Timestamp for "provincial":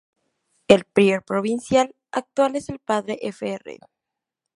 1.23-1.93